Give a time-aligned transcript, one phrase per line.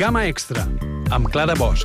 [0.00, 0.62] Gama Extra,
[1.12, 1.84] amb Clara Bosch.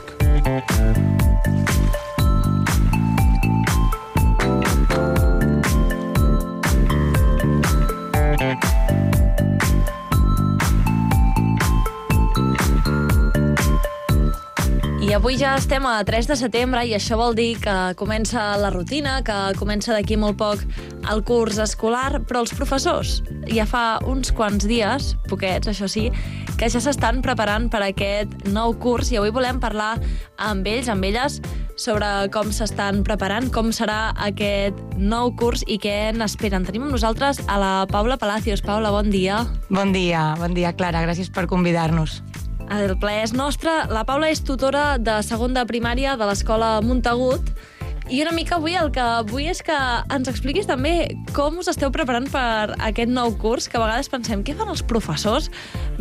[15.04, 18.72] I avui ja estem a 3 de setembre i això vol dir que comença la
[18.72, 20.64] rutina, que comença d'aquí molt poc
[21.12, 23.20] el curs escolar, però els professors
[23.52, 26.10] ja fa uns quants dies, poquets, això sí,
[26.56, 29.96] que ja s'estan preparant per aquest nou curs i avui volem parlar
[30.42, 31.42] amb ells, amb elles,
[31.76, 36.66] sobre com s'estan preparant, com serà aquest nou curs i què n'esperen.
[36.68, 38.64] Tenim amb nosaltres a la Paula Palacios.
[38.64, 39.44] Paula, bon dia.
[39.70, 41.04] Bon dia, bon dia, Clara.
[41.04, 42.22] Gràcies per convidar-nos.
[42.72, 43.74] El ple és nostre.
[43.92, 47.52] La Paula és tutora de segon de primària de l'escola Montagut
[48.10, 49.76] i una mica avui el que vull és que
[50.14, 54.44] ens expliquis també com us esteu preparant per aquest nou curs, que a vegades pensem
[54.46, 55.50] què fan els professors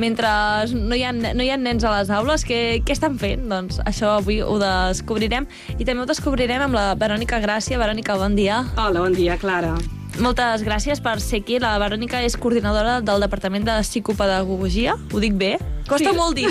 [0.00, 0.28] mentre
[0.74, 3.48] no hi ha, no hi ha nens a les aules, què, què estan fent?
[3.48, 7.80] Doncs això avui ho descobrirem i també ho descobrirem amb la Verònica Gràcia.
[7.80, 8.64] Verònica, bon dia.
[8.77, 9.74] Hola, bon dia, Clara.
[10.22, 11.58] Moltes gràcies per ser aquí.
[11.62, 14.98] La Verònica és coordinadora del Departament de Psicopedagogia.
[15.11, 15.56] Ho dic bé?
[15.88, 16.16] Costa Sí.
[16.16, 16.48] molt dir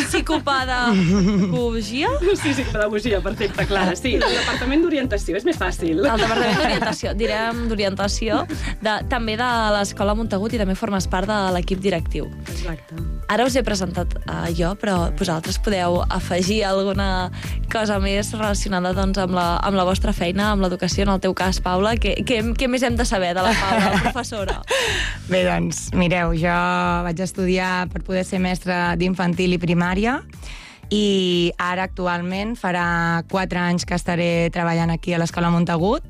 [0.94, 2.08] psicopedagogia.
[2.36, 3.96] Sí, sí, pedagogia, perfecte, Clara.
[3.96, 6.04] Sí, el Departament d'Orientació, és més fàcil.
[6.06, 8.44] El Departament d'Orientació, direm d'orientació,
[8.84, 12.30] de, també de l'Escola Montagut i també formes part de l'equip directiu.
[12.46, 13.00] Exacte.
[13.34, 17.32] Ara us he presentat uh, jo, però vosaltres podeu afegir alguna
[17.72, 21.34] cosa més relacionada doncs, amb, la, amb la vostra feina, amb l'educació, en el teu
[21.34, 21.96] cas, Paula.
[21.98, 24.60] Què, què, què més hem de saber de la Paula, la professora?
[25.32, 26.54] Bé, doncs, mireu, jo
[27.08, 30.22] vaig estudiar per poder ser mestra d'infantil i primària
[30.92, 36.04] i ara actualment farà quatre anys que estaré treballant aquí a l'Escola Montagut,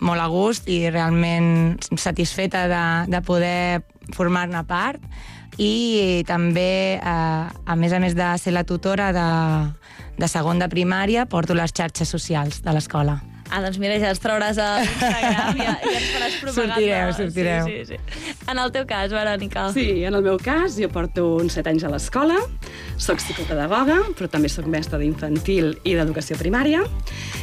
[0.00, 3.82] molt a gust i realment satisfeta de, de poder
[4.14, 5.00] formar-ne part
[5.58, 9.28] i també, eh, a més a més de ser la tutora de,
[10.18, 13.31] de segon de primària, porto les xarxes socials de l'escola.
[13.52, 16.76] Ah, doncs mira, ja ens trauràs a Instagram i ja, ja ens faràs propaganda.
[16.78, 17.66] Sortireu, sortireu.
[17.68, 18.36] Sí, sí, sí.
[18.48, 19.66] En el teu cas, Verònica.
[19.74, 22.38] Sí, en el meu cas, jo porto uns set anys a l'escola,
[22.96, 26.80] soc psicopedagoga, però també sóc mestra d'infantil i d'educació primària,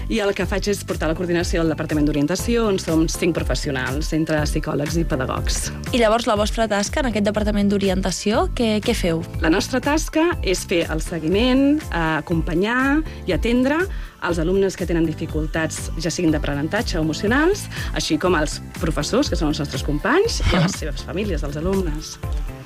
[0.10, 4.10] i el que faig és portar la coordinació del Departament d'Orientació, on som cinc professionals,
[4.18, 5.70] entre psicòlegs i pedagogs.
[5.94, 9.22] I llavors la vostra tasca en aquest departament d'orientació, què, què feu?
[9.46, 13.84] La nostra tasca és fer el seguiment, eh, acompanyar i atendre
[14.26, 17.68] els alumnes que tenen dificultats, ja siguin d'aprenentatge o emocionals,
[17.98, 21.60] així com els professors, que són els nostres companys, i a les seves famílies, dels
[21.62, 22.18] alumnes.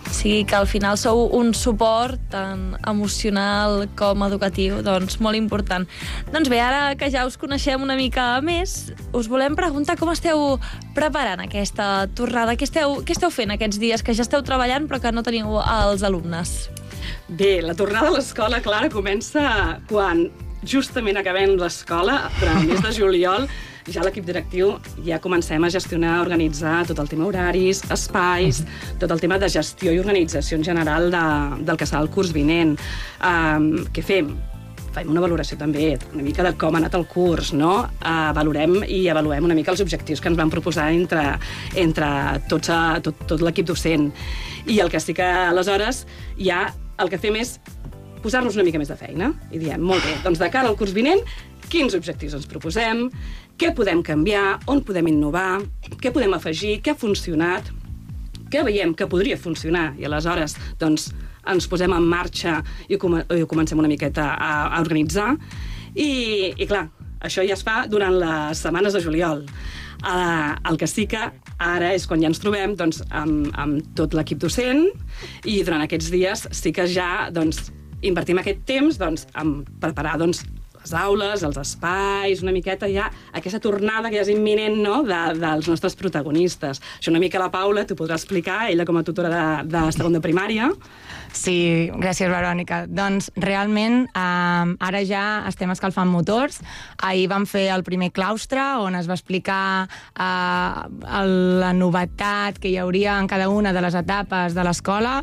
[0.04, 5.88] O sigui que al final sou un suport tant emocional com educatiu, doncs molt important.
[6.30, 10.60] Doncs bé, ara que ja us coneixem una mica més, us volem preguntar com esteu
[10.94, 15.02] preparant aquesta tornada, què esteu, què esteu fent aquests dies que ja esteu treballant però
[15.02, 16.70] que no teniu els alumnes?
[17.28, 20.28] Bé, la tornada a l'escola, Clara, comença quan
[20.66, 23.48] justament acabem l'escola, durant el mes de juliol,
[23.92, 28.64] ja l'equip directiu ja comencem a gestionar, a organitzar tot el tema horaris, espais,
[29.02, 31.26] tot el tema de gestió i organització en general de,
[31.68, 32.78] del que serà el curs vinent.
[33.20, 34.34] Um, què fem?
[34.94, 37.72] fem una valoració també, una mica de com ha anat el curs, no?
[37.98, 41.24] Uh, valorem i avaluem una mica els objectius que ens van proposar entre,
[41.82, 42.10] entre
[42.52, 44.12] tots a, tot, tot l'equip docent.
[44.70, 46.06] I el que sí que aleshores
[46.38, 46.68] ja
[47.02, 47.58] el que fem és
[48.24, 49.32] posar-nos una mica més de feina.
[49.52, 51.22] I diem, molt bé, doncs de cara al curs vinent,
[51.70, 53.08] quins objectius ens proposem,
[53.60, 55.62] què podem canviar, on podem innovar,
[56.02, 57.70] què podem afegir, què ha funcionat,
[58.54, 59.92] què veiem que podria funcionar?
[59.98, 61.12] I aleshores doncs,
[61.50, 65.34] ens posem en marxa i, com i ho comencem una miqueta a, a organitzar.
[65.94, 66.88] I, i clar,
[67.24, 69.44] això ja es fa durant les setmanes de juliol.
[70.04, 71.22] Uh, el que sí que
[71.64, 74.90] ara és quan ja ens trobem doncs, amb, amb tot l'equip docent
[75.48, 77.70] i durant aquests dies sí que ja doncs,
[78.04, 80.44] invertim aquest temps doncs, en preparar doncs,
[80.84, 85.00] les aules, els espais, una miqueta ja aquesta tornada que ja és imminent no?
[85.08, 86.82] de, dels nostres protagonistes.
[87.00, 90.18] Això una mica la Paula t'ho podrà explicar, ella com a tutora de, de segon
[90.18, 90.70] de primària.
[91.34, 92.84] Sí, gràcies, Verònica.
[92.86, 96.60] Doncs realment eh, ara ja estem escalfant motors.
[97.02, 100.84] Ahir vam fer el primer claustre on es va explicar eh,
[101.64, 105.16] la novetat que hi hauria en cada una de les etapes de l'escola.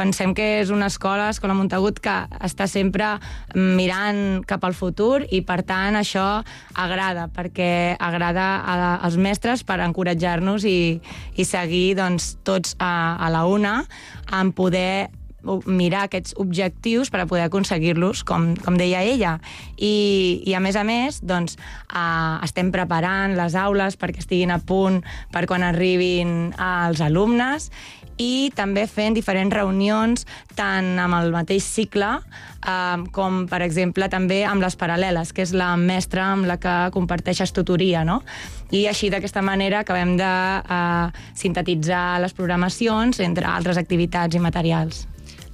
[0.00, 3.18] Pensem que és una escola, Escola Montagut, que està sempre
[3.52, 6.40] mirant cap al futur i, per tant, això
[6.72, 10.80] agrada, perquè agrada a, als mestres per encoratjar-nos i,
[11.36, 13.82] i seguir doncs, tots a, a la una
[14.32, 15.10] en poder
[15.66, 19.38] mirar aquests objectius per a poder aconseguir-los, com, com deia ella.
[19.76, 21.56] I, I, a més a més, doncs,
[21.88, 25.00] eh, estem preparant les aules perquè estiguin a punt
[25.32, 27.70] per quan arribin els alumnes
[28.20, 30.26] i també fent diferents reunions
[30.58, 35.54] tant amb el mateix cicle eh, com, per exemple, també amb les paral·leles, que és
[35.56, 38.20] la mestra amb la que comparteixes tutoria, no?
[38.70, 45.06] I així, d'aquesta manera, acabem de eh, sintetitzar les programacions entre altres activitats i materials.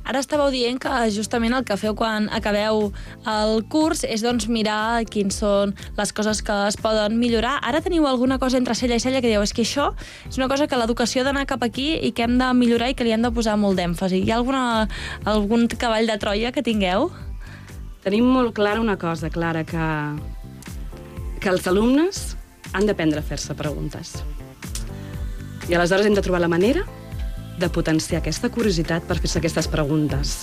[0.06, 2.92] Ara estàveu dient que justament el que feu quan acabeu
[3.26, 7.56] el curs és doncs, mirar quins són les coses que es poden millorar.
[7.66, 9.88] Ara teniu alguna cosa entre cella i cella que dieu és que això
[10.28, 12.94] és una cosa que l'educació ha d'anar cap aquí i que hem de millorar i
[12.94, 14.22] que li hem de posar molt d'èmfasi.
[14.22, 14.86] Hi ha alguna,
[15.26, 17.10] algun cavall de Troia que tingueu?
[18.06, 19.88] Tenim molt clara una cosa, Clara, que,
[21.42, 22.36] que els alumnes
[22.70, 24.20] han d'aprendre a fer-se preguntes.
[25.66, 26.86] I aleshores hem de trobar la manera
[27.58, 30.38] de potenciar aquesta curiositat per fer-se aquestes preguntes.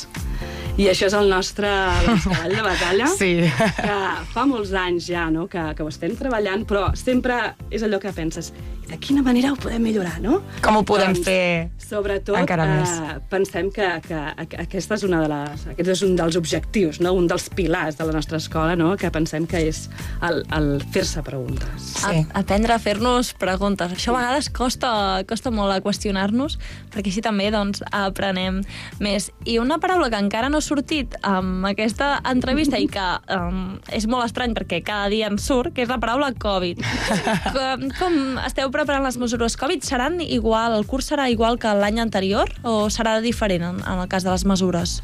[0.74, 1.70] I això és el nostre,
[2.24, 3.34] cavall de batalla, Sí.
[3.78, 3.98] que
[4.34, 5.46] fa molts anys ja no?
[5.48, 8.50] que, que ho estem treballant, però sempre és allò que penses,
[8.90, 10.42] de quina manera ho podem millorar, no?
[10.66, 12.90] Com ho podem Doncs, fer Sobretot, encara més?
[12.90, 17.00] eh, pensem que, que aqu- aquesta és una de les, aquest és un dels objectius,
[17.00, 17.14] no?
[17.14, 18.96] un dels pilars de la nostra escola, no?
[18.98, 19.86] que pensem que és
[20.26, 21.94] el, el fer-se preguntes.
[22.02, 22.26] Sí.
[22.34, 23.94] A, aprendre a fer-nos preguntes.
[23.94, 26.58] Això a vegades costa, costa molt a qüestionar-nos,
[26.92, 28.64] perquè així també doncs, aprenem
[29.00, 29.30] més.
[29.46, 33.06] I una paraula que encara no sortit amb aquesta entrevista i que
[33.36, 36.84] um, és molt estrany perquè cada dia en surt, que és la paraula Covid.
[37.56, 39.84] com, com esteu preparant les mesures Covid?
[39.86, 44.10] Seran igual, el curs serà igual que l'any anterior o serà diferent en, en el
[44.12, 45.02] cas de les mesures?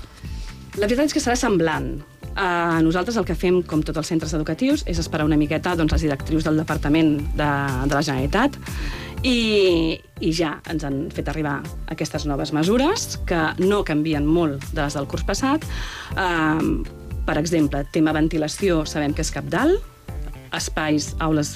[0.78, 1.98] La veritat és que serà semblant.
[2.30, 5.92] Uh, nosaltres el que fem, com tots els centres educatius, és esperar una miqueta doncs,
[5.98, 7.50] les directrius del Departament de,
[7.90, 8.56] de la Generalitat
[9.24, 11.60] i, i ja ens han fet arribar
[11.92, 15.66] aquestes noves mesures que no canvien molt de les del curs passat.
[16.16, 16.84] Uh,
[17.28, 19.84] per exemple, tema ventilació sabem que és cap dalt,
[20.56, 21.54] espais, aules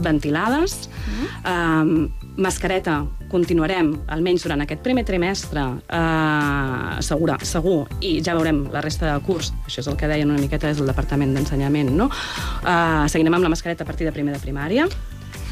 [0.00, 0.88] ventilades,
[1.44, 2.08] um,
[2.40, 9.10] mascareta continuarem, almenys durant aquest primer trimestre, uh, segura, segur, i ja veurem la resta
[9.10, 12.08] del curs, això és el que deien una miqueta des del Departament d'Ensenyament, no?
[12.64, 14.88] Uh, seguirem amb la mascareta a partir de primer de primària.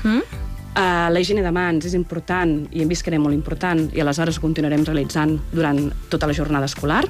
[0.02, 0.47] Mm?
[0.76, 4.02] Uh, la higiene de mans és important i hem vist que era molt important i
[4.02, 7.02] aleshores ho continuarem realitzant durant tota la jornada escolar.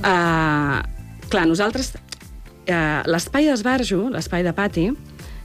[0.00, 0.80] Uh,
[1.30, 4.88] clar, nosaltres, uh, l'espai d'esbarjo, l'espai de pati,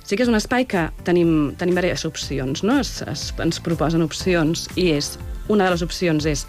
[0.03, 2.79] sí que és un espai que tenim, tenim diverses opcions, no?
[2.81, 5.17] Es, es, ens proposen opcions i és,
[5.51, 6.47] una de les opcions és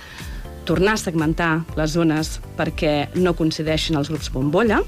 [0.64, 4.80] tornar a segmentar les zones perquè no coincideixin els grups bombolla,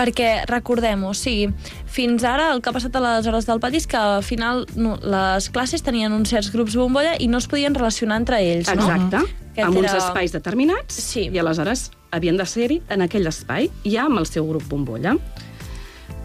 [0.00, 1.50] Perquè, recordem-ho, o sigui,
[1.84, 4.62] fins ara el que ha passat a les hores del pati és que al final
[4.80, 8.70] no, les classes tenien uns certs grups bombolla i no es podien relacionar entre ells,
[8.72, 8.86] no?
[8.88, 9.20] Exacte,
[9.50, 11.26] Aquest amb uns era- espais determinats Sí.
[11.28, 15.18] i aleshores havien de ser-hi en aquell espai ja amb el seu grup bombolla.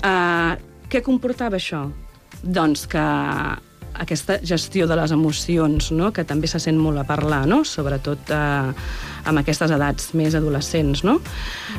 [0.06, 0.56] Uh,
[0.90, 1.90] què comportava això?
[2.44, 3.02] Doncs que
[3.96, 6.12] aquesta gestió de les emocions, no?
[6.14, 7.64] que també se sent molt a parlar, no?
[7.66, 8.72] sobretot uh,
[9.26, 11.20] amb aquestes edats més adolescents, no?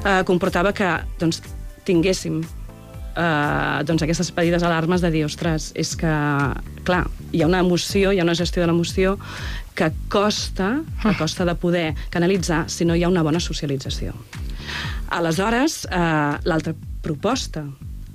[0.02, 0.88] uh, comportava que
[1.20, 1.42] doncs,
[1.86, 2.42] tinguéssim
[3.16, 6.12] eh, doncs aquestes petites alarmes de dir, ostres, és que,
[6.86, 9.16] clar, hi ha una emoció, hi ha una gestió de l'emoció
[9.76, 14.14] que costa, que costa de poder canalitzar si no hi ha una bona socialització.
[15.16, 17.64] Aleshores, eh, l'altra proposta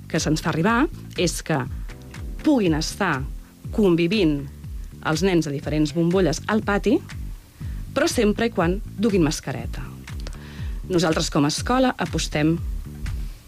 [0.08, 0.86] que se'ns fa arribar
[1.16, 1.56] és que
[2.44, 3.22] puguin estar
[3.72, 4.42] convivint
[5.08, 6.98] els nens de diferents bombolles al pati,
[7.94, 9.82] però sempre i quan duguin mascareta.
[10.92, 12.56] Nosaltres, com a escola, apostem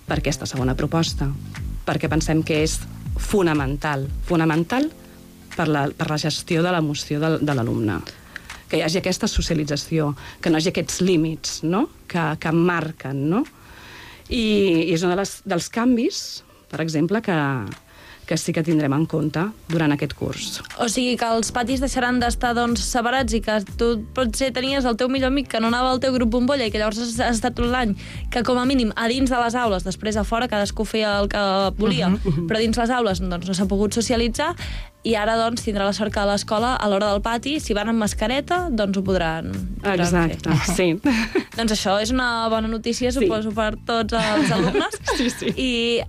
[0.09, 1.29] per aquesta segona proposta,
[1.85, 2.79] perquè pensem que és
[3.21, 4.89] fonamental, fonamental
[5.55, 8.01] per la, per la gestió de l'emoció de, de l'alumne.
[8.69, 11.87] Que hi hagi aquesta socialització, que no hi hagi aquests límits no?
[12.11, 13.27] que, que marquen.
[13.31, 13.45] No?
[14.29, 14.45] I,
[14.89, 16.21] I és un de les, dels canvis,
[16.73, 17.39] per exemple, que,
[18.27, 20.61] que sí que tindrem en compte durant aquest curs.
[20.81, 24.97] O sigui que els patis deixaran d'estar doncs, separats i que tu potser tenies el
[24.97, 27.55] teu millor amic que no anava al teu grup bombolla i que llavors has, estat
[27.55, 27.95] tot l'any,
[28.33, 31.29] que com a mínim a dins de les aules, després a fora cadascú feia el
[31.29, 31.45] que
[31.79, 32.47] volia, uh -huh.
[32.49, 34.55] però dins les aules doncs, no s'ha pogut socialitzar
[35.05, 37.89] i ara doncs, tindrà la sort que a l'escola, a l'hora del pati, si van
[37.89, 39.53] amb mascareta, doncs ho podran,
[39.83, 40.75] podran Exacte, fer.
[40.79, 41.01] sí.
[41.57, 43.21] Doncs això és una bona notícia, Sí.
[43.21, 44.99] suposo, per tots els alumnes.
[45.19, 45.47] Sí, sí.
[45.57, 46.03] I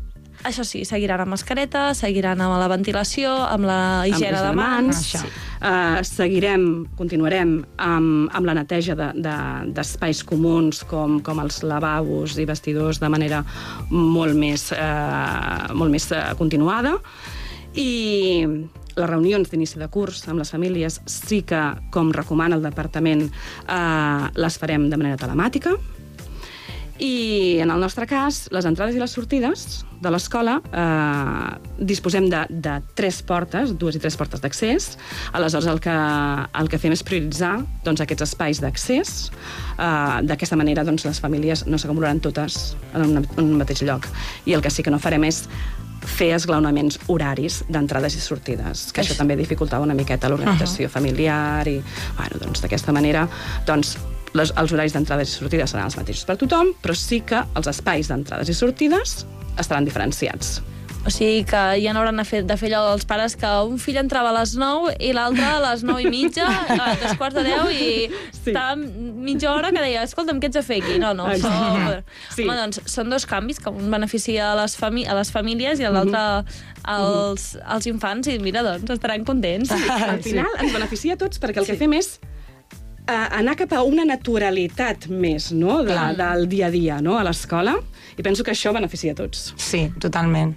[0.45, 5.01] això sí, seguiran amb mascareta, seguiran amb la ventilació, amb la higiene amb de mans.
[5.01, 5.23] Això.
[5.65, 12.37] Uh, seguirem, continuarem amb, amb la neteja d'espais de, d'espais comuns com, com els lavabos
[12.37, 13.41] i vestidors de manera
[13.89, 16.97] molt més, uh, molt més uh, continuada.
[17.75, 17.89] I
[18.95, 21.61] les reunions d'inici de curs amb les famílies sí que,
[21.91, 23.27] com recomana el departament,
[23.67, 25.75] uh, les farem de manera telemàtica.
[26.99, 32.45] I en el nostre cas, les entrades i les sortides de l'escola eh, disposem de,
[32.49, 34.93] de tres portes, dues i tres portes d'accés.
[35.35, 35.95] Aleshores, el que,
[36.61, 39.15] el que fem és prioritzar doncs, aquests espais d'accés.
[39.75, 44.07] Eh, D'aquesta manera, doncs, les famílies no s'acumularan totes en un, en un mateix lloc.
[44.47, 45.43] I el que sí que no farem és
[46.05, 50.93] fer esglaonaments horaris d'entrades i sortides, que això també dificultava una miqueta l'organització uh -huh.
[50.93, 51.81] familiar i,
[52.17, 53.27] bueno, doncs d'aquesta manera,
[53.65, 53.97] doncs
[54.35, 57.71] les, els horaris d'entrades i sortides seran els mateixos per tothom, però sí que els
[57.71, 59.23] espais d'entrades i sortides
[59.61, 60.59] estaran diferenciats.
[61.05, 63.77] O sigui que ja no hauran de fer, de fer allò dels pares que un
[63.77, 67.37] fill entrava a les 9 i l'altre a les 9 i mitja, a tres quarts
[67.37, 68.49] de 10 i sí.
[68.49, 70.97] estava mitja hora que deia, escolta'm, què ets a fer aquí?
[71.01, 71.51] No, no, això...
[72.33, 72.47] Sí.
[72.47, 75.85] Home, doncs són dos canvis que un beneficia a les, fami a les famílies i
[75.85, 76.79] l'altre mm -hmm.
[76.97, 79.69] als, als infants i mira, doncs estaran contents.
[79.69, 79.89] Sí.
[80.09, 81.83] Al final ens beneficia a tots perquè el que sí.
[81.85, 82.17] fem és
[83.07, 85.81] anar cap a una naturalitat més no?
[85.85, 87.19] de, del dia a dia no?
[87.19, 87.75] a l'escola
[88.17, 89.51] i penso que això beneficia a tots.
[89.61, 90.55] Sí, totalment.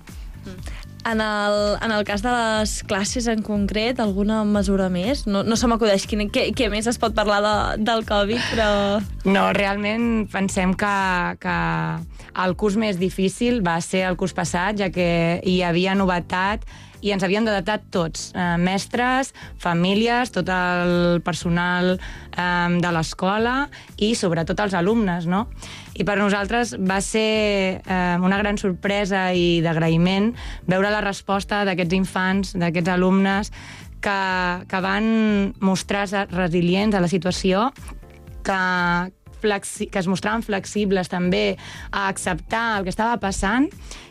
[1.09, 5.25] En el, en el cas de les classes en concret, alguna mesura més?
[5.31, 7.55] No, no se m'acudeix què, què més es pot parlar de,
[7.87, 8.69] del Covid, però...
[9.25, 10.97] No, realment pensem que,
[11.40, 11.57] que
[12.45, 16.67] el curs més difícil va ser el curs passat, ja que hi havia novetat
[17.00, 24.14] i ens havíem d'adaptar tots, eh, mestres, famílies, tot el personal eh, de l'escola i
[24.19, 25.47] sobretot els alumnes, no?
[25.99, 30.33] I per nosaltres va ser eh, una gran sorpresa i d'agraïment
[30.67, 33.52] veure la resposta d'aquests infants, d'aquests alumnes,
[34.00, 34.19] que,
[34.71, 37.69] que van mostrar-se resilients a la situació,
[38.47, 38.59] que,
[39.38, 41.57] flexi que es mostraven flexibles també
[41.90, 43.69] a acceptar el que estava passant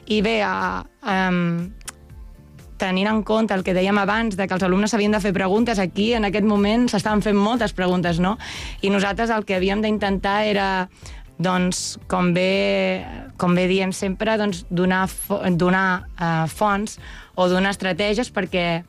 [0.08, 1.18] i bé, a, a,
[2.78, 5.80] tenint en compte el que dèiem abans, de que els alumnes s'havien de fer preguntes,
[5.80, 8.38] aquí en aquest moment s'estaven fent moltes preguntes, no?
[8.82, 10.68] I nosaltres el que havíem d'intentar era
[11.38, 13.06] doncs, com bé,
[13.38, 15.06] com bé diem sempre, doncs, donar,
[15.54, 16.98] donar uh, fonts
[17.38, 18.82] o donar estratègies perquè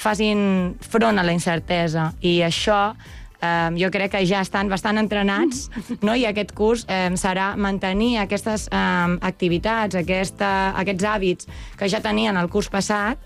[0.00, 2.10] facin front a la incertesa.
[2.24, 2.94] I això
[3.42, 5.68] eh, jo crec que ja estan bastant entrenats
[6.02, 6.14] no?
[6.14, 12.36] i aquest curs eh, serà mantenir aquestes eh, activitats, aquesta, aquests hàbits que ja tenien
[12.36, 13.18] el curs passat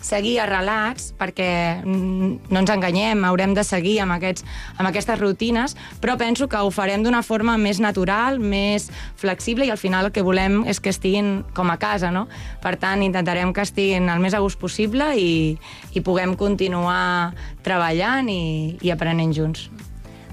[0.00, 1.50] seguir arrelats, perquè
[1.84, 6.72] no ens enganyem, haurem de seguir amb, aquests, amb aquestes rutines, però penso que ho
[6.74, 8.90] farem d'una forma més natural, més
[9.20, 12.26] flexible, i al final el que volem és que estiguin com a casa, no?
[12.62, 15.58] Per tant, intentarem que estiguin el més a gust possible i,
[15.94, 17.34] i puguem continuar
[17.66, 19.68] treballant i, i aprenent junts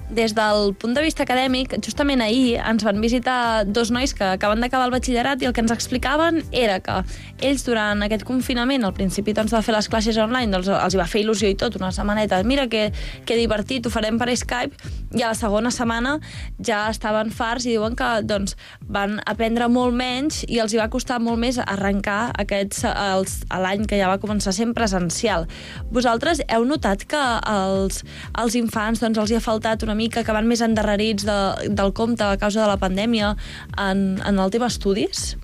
[0.09, 4.61] des del punt de vista acadèmic, justament ahir ens van visitar dos nois que acaben
[4.63, 7.01] d'acabar el batxillerat i el que ens explicaven era que
[7.43, 11.01] ells durant aquest confinament, al principi doncs, de fer les classes online, doncs, els hi
[11.01, 12.87] va fer il·lusió i tot, una setmaneta, mira que,
[13.27, 16.17] que divertit, ho farem per Skype, i a la segona setmana
[16.63, 18.55] ja estaven farts i diuen que doncs,
[18.87, 23.85] van aprendre molt menys i els hi va costar molt més arrencar aquests, els, l'any
[23.87, 25.47] que ja va començar sent presencial.
[25.91, 28.03] Vosaltres heu notat que els,
[28.39, 31.37] els infants doncs, els hi ha faltat una mica, que van més endarrerits de,
[31.73, 33.33] del compte a causa de la pandèmia
[33.81, 35.35] en, en el tema estudis?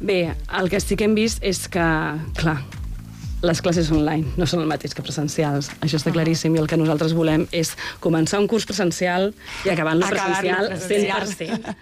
[0.00, 1.86] Bé, el que sí que hem vist és que,
[2.36, 2.58] clar,
[3.46, 5.70] les classes online no són el mateix que presencials.
[5.84, 9.32] Això està claríssim i el que nosaltres volem és començar un curs presencial
[9.64, 11.76] i acabar-lo presencial, presencial 100%.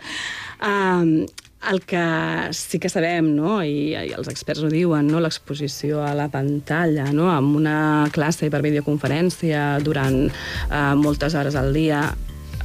[0.64, 1.16] Um,
[1.70, 2.04] el que
[2.52, 3.58] sí que sabem, no?
[3.64, 5.22] I, i els experts ho diuen, no?
[5.22, 7.30] l'exposició a la pantalla, no?
[7.32, 7.76] amb una
[8.14, 12.04] classe per videoconferència durant uh, moltes hores al dia,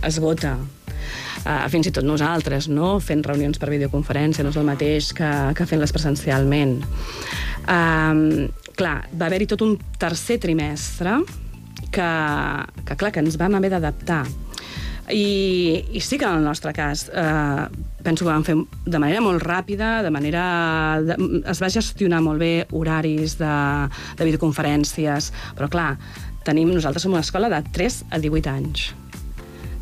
[0.05, 2.97] esgota uh, fins i tot nosaltres, no?
[3.03, 6.79] fent reunions per videoconferència, no és el mateix que, que fent-les presencialment.
[7.69, 11.19] Um, clar, va haver-hi tot un tercer trimestre
[11.91, 12.09] que,
[12.85, 14.23] que, clar, que ens vam haver d'adaptar
[15.11, 17.65] i, I sí que en el nostre cas eh,
[18.03, 20.43] penso que vam fer de manera molt ràpida, de manera...
[21.05, 21.17] De,
[21.49, 23.55] es va gestionar molt bé horaris de,
[24.19, 25.89] de videoconferències, però clar,
[26.47, 28.89] tenim, nosaltres som una escola de 3 a 18 anys.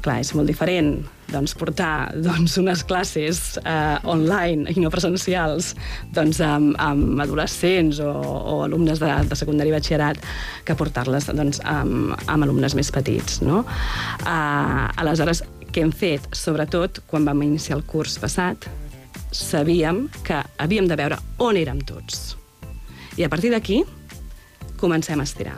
[0.06, 0.98] Clar, és molt diferent
[1.32, 5.74] doncs, portar doncs, unes classes eh, online i no presencials
[6.16, 10.22] doncs, amb, amb adolescents o, o alumnes de, de secundari i batxillerat
[10.68, 13.42] que portar-les doncs, amb, amb alumnes més petits.
[13.46, 13.64] No?
[14.24, 16.30] Eh, aleshores, què hem fet?
[16.36, 18.70] Sobretot, quan vam iniciar el curs passat,
[19.36, 22.38] sabíem que havíem de veure on érem tots.
[23.18, 23.84] I a partir d'aquí
[24.78, 25.58] comencem a estirar.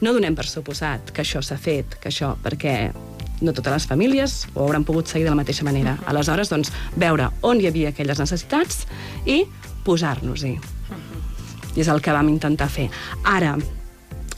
[0.00, 2.74] No donem per suposat que això s'ha fet, que això, perquè
[3.40, 5.92] no totes les famílies ho hauran pogut seguir de la mateixa manera.
[5.94, 6.10] Uh -huh.
[6.10, 8.86] Aleshores, doncs, veure on hi havia aquelles necessitats
[9.26, 9.44] i
[9.84, 10.52] posar-nos-hi.
[10.52, 11.76] Uh -huh.
[11.76, 12.90] I és el que vam intentar fer.
[13.24, 13.56] Ara,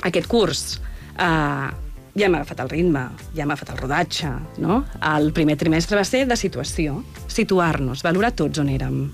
[0.03, 0.81] aquest curs,
[1.19, 1.71] eh,
[2.15, 4.85] ja hem agafat el ritme, ja hem agafat el rodatge, no?
[5.01, 9.13] El primer trimestre va ser de situació, situar-nos, valorar tots on érem,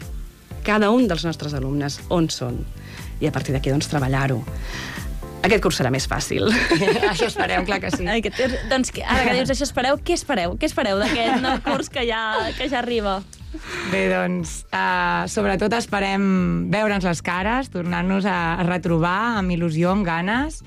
[0.64, 2.59] cada un dels nostres alumnes, on són,
[3.21, 4.42] i a partir d'aquí, doncs, treballar-ho.
[5.47, 6.49] Aquest curs serà més fàcil.
[7.12, 8.07] Això esperem, clar que sí.
[8.11, 8.33] Ai, que,
[8.71, 10.57] doncs, que, ara que dius això, espereu, què espereu?
[10.59, 12.23] Què espereu d'aquest nou curs que ja,
[12.59, 13.21] que ja arriba?
[13.92, 16.26] Bé, doncs, uh, sobretot esperem
[16.73, 20.61] veure'ns les cares, tornar-nos a, a retrobar amb il·lusió, amb ganes,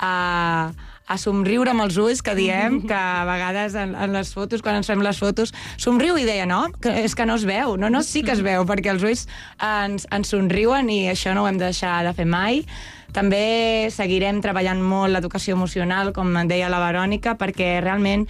[0.00, 0.72] uh,
[1.04, 4.80] a somriure amb els ulls, que diem, que a vegades en, en les fotos, quan
[4.80, 6.66] ens fem les fotos, somriu i deia, no?
[6.82, 7.76] Que és que no es veu.
[7.80, 9.26] No, no, sí que es veu, perquè els ulls
[9.60, 12.64] ens, ens somriuen i això no ho hem de deixar de fer mai.
[13.14, 18.26] També seguirem treballant molt l'educació emocional, com deia la Verònica, perquè realment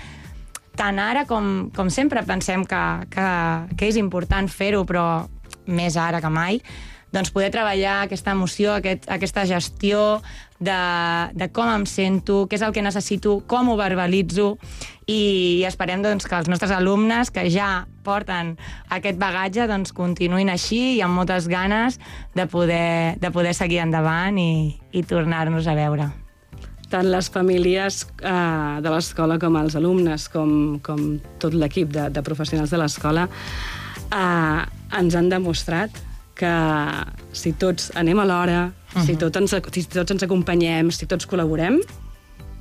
[0.76, 2.82] tant ara com, com sempre pensem que,
[3.14, 3.28] que,
[3.78, 5.06] que és important fer-ho, però
[5.66, 6.60] més ara que mai,
[7.14, 10.00] doncs poder treballar aquesta emoció, aquest, aquesta gestió
[10.58, 10.78] de,
[11.34, 14.54] de com em sento, què és el que necessito, com ho verbalitzo,
[15.10, 18.54] i esperem doncs, que els nostres alumnes que ja porten
[18.94, 22.00] aquest bagatge doncs, continuïn així i amb moltes ganes
[22.34, 26.08] de poder, de poder seguir endavant i, i tornar-nos a veure.
[26.90, 32.24] Tant les famílies eh, de l'escola com els alumnes, com, com tot l'equip de, de
[32.26, 33.28] professionals de l'escola,
[34.10, 34.60] eh,
[35.00, 36.02] ens han demostrat
[36.34, 36.54] que
[37.32, 39.06] si tots anem a l'hora, uh -huh.
[39.06, 41.80] si, tot ens, si tots ens acompanyem, si tots col·laborem,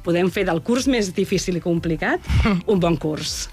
[0.03, 2.19] podem fer del curs més difícil i complicat
[2.71, 3.49] un bon curs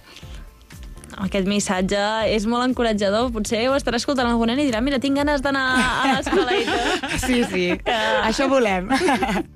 [1.25, 2.01] aquest missatge
[2.33, 3.31] és molt encoratjador.
[3.35, 6.65] Potser ho estarà escoltant algú nen i dirà mira, tinc ganes d'anar a l'escola i
[6.69, 7.09] tot.
[7.31, 7.67] Sí, sí.
[7.85, 7.97] Que...
[8.27, 8.91] Això volem.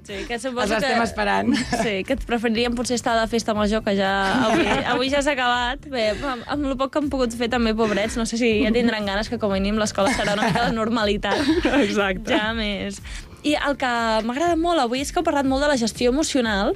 [0.04, 1.04] Sí, que suposo Els estem que...
[1.08, 1.54] esperant.
[1.80, 4.10] Sí, que et preferiríem potser estar de festa major, que ja
[4.50, 5.88] avui, avui ja s'ha acabat.
[5.88, 8.72] Bé, amb, amb el poc que han pogut fer també, pobrets, no sé si ja
[8.74, 11.40] tindran ganes que com a mínim l'escola serà una mica de normalitat.
[11.80, 12.36] Exacte.
[12.36, 13.00] Ja més.
[13.44, 13.88] I el que
[14.24, 16.72] m'agrada molt avui és que heu parlat molt de la gestió emocional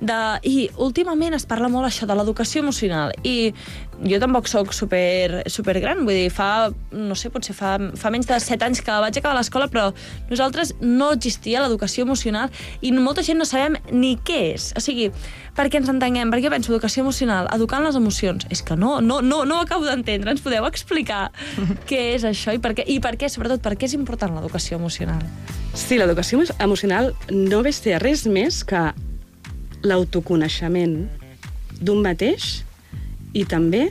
[0.00, 3.52] de, i últimament es parla molt això de l'educació emocional i
[4.00, 8.28] jo tampoc sóc super, super gran, vull dir, fa, no sé, potser fa, fa menys
[8.30, 9.90] de 7 anys que vaig acabar l'escola, però
[10.30, 12.48] nosaltres no existia l'educació emocional
[12.80, 14.70] i molta gent no sabem ni què és.
[14.78, 15.10] O sigui,
[15.56, 18.48] perquè ens entenguem, perquè penso educació emocional, educant les emocions.
[18.48, 20.32] És que no, no, no, no ho acabo d'entendre.
[20.32, 21.28] Ens podeu explicar
[21.90, 24.80] què és això i per què, i per què, sobretot, per què és important l'educació
[24.80, 25.20] emocional?
[25.76, 28.88] Sí, l'educació emocional no ve a ser res més que
[29.82, 30.96] l'autoconeixement
[31.80, 32.62] d'un mateix
[33.32, 33.88] i també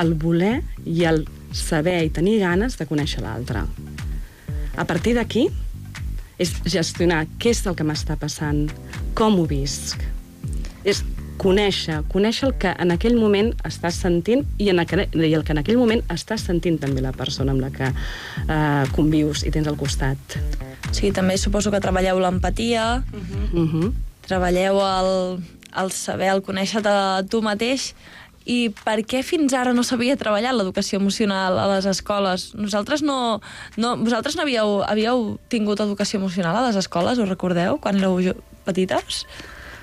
[0.00, 1.24] el voler i el
[1.56, 3.64] saber i tenir ganes de conèixer l'altre.
[4.76, 5.48] A partir d'aquí,
[6.40, 8.68] és gestionar què és el que m'està passant,
[9.18, 10.00] com ho visc.
[10.88, 11.02] És
[11.40, 15.54] conèixer, conèixer el que en aquell moment estàs sentint i, en aquell, i el que
[15.56, 19.68] en aquell moment estàs sentint també la persona amb la que eh, convius i tens
[19.68, 20.38] al costat.
[20.96, 23.64] Sí, també suposo que treballeu l'empatia, uh -huh.
[23.64, 23.92] uh -huh.
[24.30, 25.12] Treballeu el,
[25.82, 26.94] el saber, el conèixer-te
[27.30, 27.90] tu mateix,
[28.48, 32.50] i per què fins ara no s'havia treballat l'educació emocional a les escoles?
[32.56, 33.40] Nosaltres no,
[33.76, 38.18] no, vosaltres no havíeu, havíeu tingut educació emocional a les escoles, us recordeu, quan éreu
[38.64, 39.22] petites?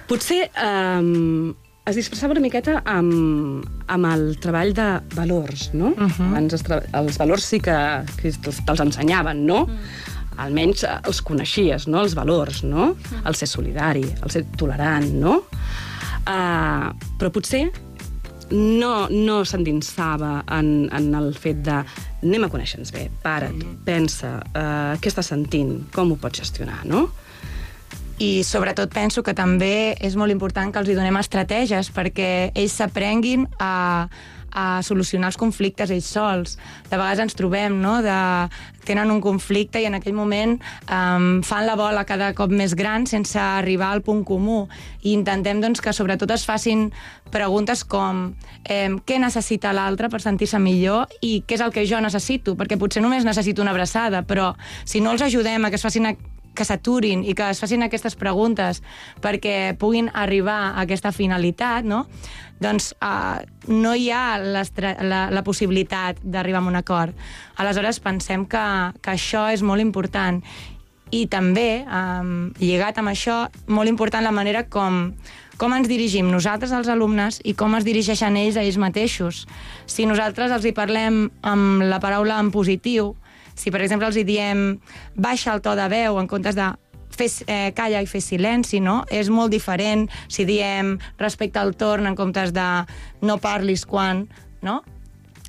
[0.09, 1.53] Potser um,
[1.87, 5.93] es disfressava una miqueta amb, amb el treball de valors, no?
[5.93, 6.27] Uh -huh.
[6.31, 7.77] Abans els, els valors sí que,
[8.17, 8.31] que
[8.65, 9.63] te'ls ensenyaven, no?
[9.63, 12.03] Uh -huh almenys els coneixies, no?
[12.05, 12.93] els valors, no?
[13.23, 15.41] el ser solidari, el ser tolerant, no?
[16.27, 17.67] Uh, però potser
[18.51, 21.77] no, no s'endinsava en, en el fet de
[22.23, 27.07] anem a conèixer-nos bé, para't, pensa, uh, què estàs sentint, com ho pots gestionar, no?
[28.17, 32.73] i sobretot penso que també és molt important que els hi donem estratègies perquè ells
[32.79, 34.07] s'aprenguin a,
[34.51, 36.57] a solucionar els conflictes ells sols.
[36.89, 38.17] De vegades ens trobem, no?, de,
[38.87, 40.55] tenen un conflicte i en aquell moment
[40.87, 44.63] um, fan la bola cada cop més gran sense arribar al punt comú.
[45.03, 46.87] I intentem, doncs, que sobretot es facin
[47.31, 48.31] preguntes com
[48.63, 52.79] eh, què necessita l'altre per sentir-se millor i què és el que jo necessito, perquè
[52.79, 54.53] potser només necessito una abraçada, però
[54.87, 56.07] si no els ajudem a que es facin
[56.57, 58.81] que s'aturin i que es facin aquestes preguntes
[59.21, 62.05] perquè puguin arribar a aquesta finalitat, no?
[62.59, 64.63] doncs uh, no hi ha la,
[65.29, 67.13] la possibilitat d'arribar a un acord.
[67.61, 68.65] Aleshores, pensem que,
[69.01, 70.41] que això és molt important.
[71.13, 75.13] I també, um, lligat amb això, molt important la manera com,
[75.57, 79.45] com ens dirigim nosaltres als alumnes i com es dirigeixen ells a ells mateixos.
[79.85, 83.13] Si nosaltres els hi parlem amb la paraula en positiu,
[83.57, 84.67] si, per exemple, els hi diem
[85.15, 86.69] baixa el to de veu en comptes de
[87.17, 89.01] fer, eh, calla i fer silenci, no?
[89.09, 92.67] És molt diferent si diem respecte al torn en comptes de
[93.25, 94.27] no parlis quan,
[94.61, 94.83] no?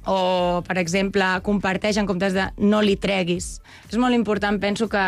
[0.09, 3.59] O, per exemple, comparteix en comptes de no li treguis.
[3.91, 5.07] És molt important, penso, que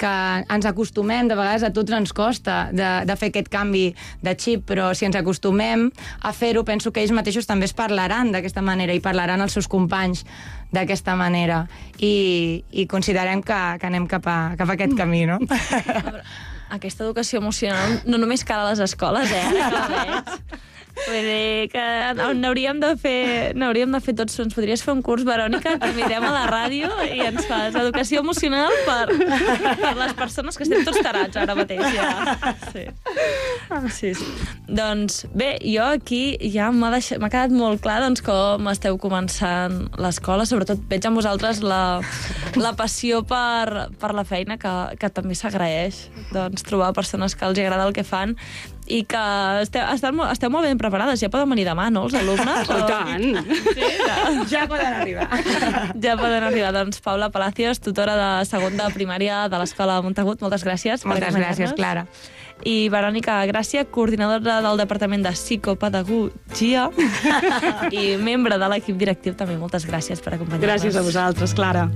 [0.00, 3.90] que ens acostumem, de vegades a tots ens costa de, de fer aquest canvi
[4.24, 5.90] de xip, però si ens acostumem
[6.24, 9.68] a fer-ho, penso que ells mateixos també es parlaran d'aquesta manera i parlaran als seus
[9.68, 10.24] companys
[10.72, 11.64] d'aquesta manera.
[11.98, 15.40] I, i considerem que, que anem cap a, cap a aquest camí, no?
[16.76, 19.46] Aquesta educació emocional no només cal a les escoles, eh?
[19.66, 20.60] Ara que veig.
[21.06, 21.84] Vull dir que
[22.38, 24.38] n'hauríem de fer n'hauríem de fer tots.
[24.42, 28.22] Ens podries fer un curs, Verònica, que mirem a la ràdio i ens fas educació
[28.24, 29.06] emocional per,
[29.80, 31.82] per les persones que estem tots tarats ara mateix.
[31.94, 32.36] Ja.
[32.70, 32.84] Sí.
[33.96, 34.28] sí, sí.
[34.68, 37.12] Doncs bé, jo aquí ja m'ha deix...
[37.30, 40.46] quedat molt clar doncs, com esteu començant l'escola.
[40.48, 42.00] Sobretot veig en vosaltres la,
[42.58, 46.06] la passió per, per la feina que, que també s'agraeix.
[46.34, 48.36] Doncs trobar persones que els agrada el que fan
[48.90, 49.20] i que
[49.62, 51.22] esteu, esteu, esteu molt ben preparades.
[51.22, 52.66] Ja poden venir demà, no, els alumnes?
[52.70, 52.86] Oh, o...
[52.86, 53.38] tant!
[53.74, 54.16] Sí, ja.
[54.50, 55.26] ja poden arribar.
[56.04, 56.72] Ja poden arribar.
[56.74, 61.06] Doncs Paula Palacios, tutora de segon de primària de l'Escola de Montagut, moltes gràcies.
[61.08, 62.06] Moltes gràcies, Clara.
[62.66, 66.90] I Verònica Gràcia, coordinadora del Departament de Psicopedagogia
[67.96, 70.68] i membre de l'equip directiu, també moltes gràcies per acompanyar-nos.
[70.68, 71.88] Gràcies a vosaltres, Clara.